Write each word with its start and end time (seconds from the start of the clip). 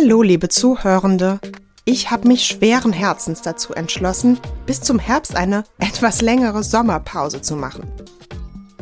Hallo, 0.00 0.22
liebe 0.22 0.48
Zuhörende. 0.48 1.40
Ich 1.84 2.12
habe 2.12 2.28
mich 2.28 2.46
schweren 2.46 2.92
Herzens 2.92 3.42
dazu 3.42 3.72
entschlossen, 3.72 4.38
bis 4.64 4.80
zum 4.80 5.00
Herbst 5.00 5.34
eine 5.34 5.64
etwas 5.80 6.20
längere 6.20 6.62
Sommerpause 6.62 7.42
zu 7.42 7.56
machen. 7.56 7.82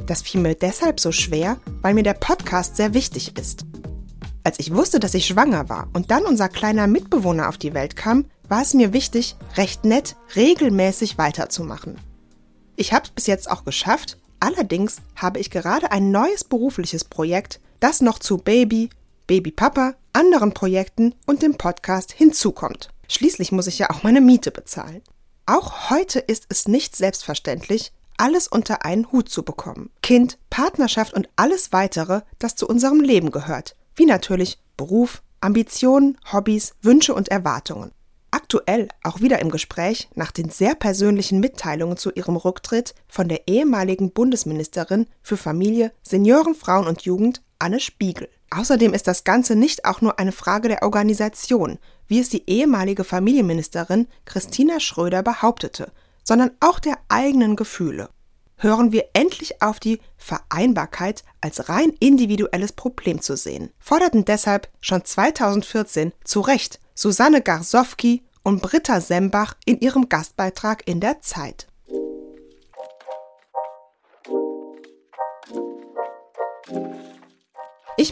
Das 0.07 0.21
fiel 0.21 0.43
mir 0.43 0.55
deshalb 0.55 1.01
so 1.01 1.13
schwer, 1.13 1.57
weil 1.81 1.95
mir 1.95 2.03
der 2.03 2.13
Podcast 2.13 2.77
sehr 2.77 2.93
wichtig 2.93 3.39
ist. 3.39 3.65
Als 4.45 4.59
ich 4.59 4.75
wusste, 4.75 5.01
dass 5.01 5.15
ich 5.15 5.27
schwanger 5.27 5.71
war 5.71 5.89
und 5.95 6.11
dann 6.11 6.27
unser 6.27 6.51
kleiner 6.51 6.87
Mitbewohner 6.87 7.49
auf 7.49 7.57
die 7.57 7.73
Welt 7.73 7.97
kam, 7.97 8.27
war 8.51 8.61
es 8.61 8.75
mir 8.75 8.93
wichtig, 8.93 9.37
recht 9.57 9.87
nett 9.87 10.17
regelmäßig 10.37 11.17
weiterzumachen. 11.17 11.99
Ich 12.77 12.93
habe 12.93 13.07
es 13.07 13.11
bis 13.13 13.27
jetzt 13.27 13.51
auch 13.51 13.65
geschafft, 13.65 14.19
allerdings 14.39 14.97
habe 15.15 15.39
ich 15.39 15.51
gerade 15.51 15.93
ein 15.93 16.11
neues 16.11 16.45
berufliches 16.45 17.05
Projekt, 17.05 17.59
das 17.81 18.03
noch 18.03 18.19
zu 18.19 18.37
Baby, 18.37 18.91
Babypapa, 19.27 19.95
anderen 20.17 20.55
Projekten 20.55 21.15
und 21.27 21.43
dem 21.43 21.59
Podcast 21.59 22.11
hinzukommt. 22.11 22.89
Schließlich 23.07 23.53
muss 23.53 23.67
ich 23.67 23.79
ja 23.79 23.91
auch 23.91 24.03
meine 24.03 24.23
Miete 24.23 24.51
bezahlen. 24.51 25.03
Auch 25.45 25.91
heute 25.91 26.21
ist 26.21 26.47
es 26.49 26.67
nicht 26.67 26.97
selbstverständlich, 26.97 27.93
alles 28.17 28.49
unter 28.49 28.87
einen 28.87 29.13
Hut 29.13 29.29
zu 29.29 29.43
bekommen. 29.43 29.91
Kind, 30.03 30.39
Partnerschaft 30.49 31.13
und 31.13 31.29
alles 31.37 31.75
weitere, 31.75 32.23
das 32.39 32.57
zu 32.57 32.67
unserem 32.67 33.01
Leben 33.01 33.31
gehört, 33.31 33.77
wie 33.95 34.07
natürlich 34.07 34.59
Beruf, 34.79 35.23
Ambitionen, 35.41 36.17
Hobbys, 36.33 36.73
Wünsche 36.81 37.15
und 37.15 37.29
Erwartungen. 37.29 37.93
Aktuell 38.31 38.89
auch 39.03 39.21
wieder 39.21 39.41
im 39.41 39.51
Gespräch 39.51 40.09
nach 40.15 40.33
den 40.33 40.49
sehr 40.49 40.75
persönlichen 40.75 41.41
Mitteilungen 41.41 41.99
zu 41.99 42.11
ihrem 42.11 42.37
Rücktritt 42.37 42.95
von 43.07 43.29
der 43.29 43.49
ehemaligen 43.49 44.13
Bundesministerin 44.13 45.09
für 45.21 45.37
Familie, 45.37 45.93
Senioren, 46.03 46.55
Frauen 46.55 46.87
und 46.87 47.03
Jugend 47.03 47.43
Anne 47.59 47.81
Spiegel. 47.81 48.29
Außerdem 48.51 48.95
ist 48.95 49.07
das 49.07 49.25
Ganze 49.25 49.57
nicht 49.57 49.85
auch 49.85 50.01
nur 50.01 50.19
eine 50.19 50.33
Frage 50.33 50.69
der 50.69 50.83
Organisation, 50.83 51.79
wie 52.07 52.21
es 52.21 52.29
die 52.29 52.49
ehemalige 52.49 53.05
Familienministerin 53.05 54.07
Christina 54.25 54.81
Schröder 54.81 55.23
behauptete, 55.23 55.91
sondern 56.23 56.53
auch 56.61 56.79
der 56.79 56.99
eigenen 57.09 57.57
Gefühle. 57.57 58.09
Hören 58.59 58.91
wir 58.91 59.07
endlich 59.13 59.61
auf 59.61 59.81
die 59.81 60.01
Vereinbarkeit 60.17 61.25
als 61.41 61.69
rein 61.69 61.93
individuelles 62.01 62.73
Problem 62.73 63.21
zu 63.21 63.37
sehen, 63.37 63.71
forderten 63.79 64.25
deshalb 64.25 64.69
schon 64.81 65.05
2014 65.05 66.13
zu 66.25 66.41
Recht 66.41 66.81
Susanne 66.95 67.43
Garsowski 67.43 68.23
und 68.43 68.63
Britta 68.63 69.01
Sembach 69.01 69.55
in 69.67 69.81
ihrem 69.81 70.09
Gastbeitrag 70.09 70.87
in 70.87 71.01
der 71.01 71.21
Zeit. 71.21 71.67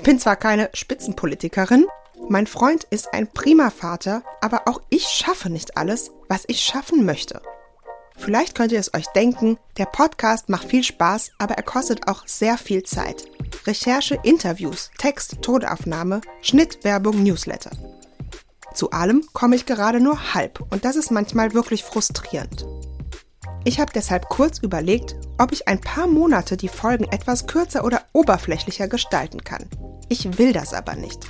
Bin 0.04 0.18
zwar 0.18 0.36
keine 0.36 0.68
Spitzenpolitikerin, 0.74 1.86
mein 2.28 2.46
Freund 2.46 2.84
ist 2.84 3.12
ein 3.14 3.26
prima 3.26 3.70
Vater, 3.70 4.22
aber 4.42 4.68
auch 4.68 4.80
ich 4.90 5.04
schaffe 5.04 5.48
nicht 5.50 5.78
alles, 5.78 6.10
was 6.28 6.44
ich 6.46 6.60
schaffen 6.60 7.06
möchte. 7.06 7.40
Vielleicht 8.16 8.54
könnt 8.54 8.70
ihr 8.70 8.78
es 8.78 8.92
euch 8.92 9.06
denken, 9.08 9.58
der 9.78 9.86
Podcast 9.86 10.50
macht 10.50 10.68
viel 10.68 10.84
Spaß, 10.84 11.32
aber 11.38 11.54
er 11.54 11.62
kostet 11.62 12.06
auch 12.06 12.26
sehr 12.26 12.58
viel 12.58 12.82
Zeit. 12.82 13.24
Recherche, 13.66 14.18
Interviews, 14.22 14.90
Text, 14.98 15.40
Tonaufnahme, 15.40 16.20
Schnitt, 16.42 16.84
Werbung, 16.84 17.22
Newsletter. 17.22 17.70
Zu 18.74 18.90
allem 18.90 19.24
komme 19.32 19.56
ich 19.56 19.64
gerade 19.64 20.00
nur 20.00 20.34
halb 20.34 20.60
und 20.70 20.84
das 20.84 20.96
ist 20.96 21.12
manchmal 21.12 21.54
wirklich 21.54 21.82
frustrierend. 21.82 22.66
Ich 23.64 23.80
habe 23.80 23.92
deshalb 23.94 24.28
kurz 24.28 24.58
überlegt, 24.58 25.16
ob 25.38 25.50
ich 25.50 25.66
ein 25.66 25.80
paar 25.80 26.06
Monate 26.06 26.58
die 26.58 26.68
Folgen 26.68 27.04
etwas 27.04 27.46
kürzer 27.46 27.84
oder 27.84 28.02
oberflächlicher 28.12 28.88
gestalten 28.88 29.42
kann. 29.42 29.64
Ich 30.08 30.38
will 30.38 30.52
das 30.52 30.74
aber 30.74 30.94
nicht. 30.94 31.20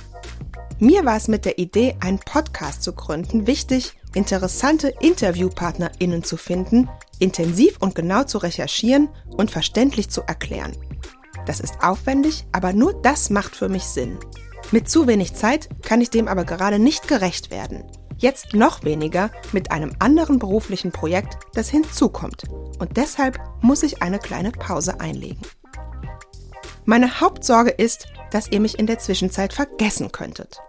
Mir 0.79 1.05
war 1.05 1.15
es 1.15 1.27
mit 1.27 1.45
der 1.45 1.57
Idee, 1.57 1.95
einen 2.01 2.19
Podcast 2.19 2.83
zu 2.83 2.93
gründen, 2.93 3.47
wichtig, 3.47 3.93
interessante 4.13 4.93
InterviewpartnerInnen 4.99 6.23
zu 6.23 6.35
finden, 6.35 6.89
intensiv 7.19 7.77
und 7.79 7.95
genau 7.95 8.23
zu 8.23 8.39
recherchieren 8.39 9.09
und 9.37 9.51
verständlich 9.51 10.09
zu 10.09 10.21
erklären. 10.23 10.73
Das 11.45 11.59
ist 11.59 11.81
aufwendig, 11.81 12.45
aber 12.51 12.73
nur 12.73 12.93
das 13.01 13.29
macht 13.29 13.55
für 13.55 13.69
mich 13.69 13.83
Sinn. 13.83 14.17
Mit 14.71 14.89
zu 14.89 15.07
wenig 15.07 15.33
Zeit 15.33 15.69
kann 15.83 16.01
ich 16.01 16.09
dem 16.09 16.27
aber 16.27 16.43
gerade 16.43 16.79
nicht 16.79 17.07
gerecht 17.07 17.51
werden. 17.51 17.83
Jetzt 18.17 18.53
noch 18.53 18.83
weniger 18.83 19.29
mit 19.51 19.71
einem 19.71 19.93
anderen 19.99 20.39
beruflichen 20.39 20.91
Projekt, 20.91 21.37
das 21.53 21.69
hinzukommt. 21.69 22.43
Und 22.79 22.97
deshalb 22.97 23.39
muss 23.61 23.83
ich 23.83 24.01
eine 24.01 24.19
kleine 24.19 24.51
Pause 24.51 24.99
einlegen. 24.99 25.41
Meine 26.85 27.19
Hauptsorge 27.19 27.71
ist, 27.71 28.07
dass 28.35 28.51
ihr 28.51 28.59
mich 28.59 28.77
in 28.77 28.85
der 28.85 28.99
Zwischenzeit 28.99 29.53
vergessen 29.53 30.11
könntet. 30.11 30.59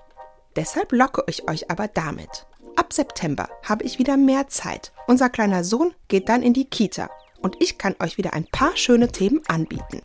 Deshalb 0.54 0.92
locke 0.92 1.24
ich 1.26 1.50
euch 1.50 1.68
aber 1.68 1.88
damit. 1.88 2.46
Ab 2.76 2.92
September 2.92 3.48
habe 3.64 3.82
ich 3.82 3.98
wieder 3.98 4.16
mehr 4.16 4.46
Zeit. 4.46 4.92
Unser 5.08 5.30
kleiner 5.30 5.64
Sohn 5.64 5.92
geht 6.06 6.28
dann 6.28 6.44
in 6.44 6.52
die 6.52 6.66
Kita 6.66 7.10
und 7.42 7.56
ich 7.60 7.76
kann 7.76 7.96
euch 7.98 8.18
wieder 8.18 8.34
ein 8.34 8.46
paar 8.46 8.76
schöne 8.76 9.08
Themen 9.08 9.42
anbieten. 9.48 10.00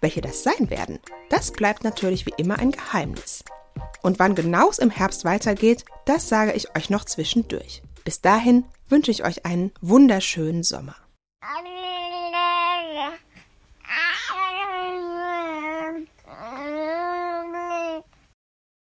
Welche 0.00 0.22
das 0.22 0.42
sein 0.42 0.70
werden, 0.70 0.98
das 1.28 1.52
bleibt 1.52 1.84
natürlich 1.84 2.24
wie 2.24 2.32
immer 2.38 2.58
ein 2.58 2.70
Geheimnis. 2.70 3.44
Und 4.00 4.18
wann 4.18 4.34
genau 4.34 4.70
es 4.70 4.78
im 4.78 4.88
Herbst 4.88 5.26
weitergeht, 5.26 5.84
das 6.06 6.30
sage 6.30 6.52
ich 6.52 6.74
euch 6.74 6.88
noch 6.88 7.04
zwischendurch. 7.04 7.82
Bis 8.02 8.22
dahin 8.22 8.64
wünsche 8.88 9.10
ich 9.10 9.26
euch 9.26 9.44
einen 9.44 9.72
wunderschönen 9.82 10.62
Sommer. 10.62 10.96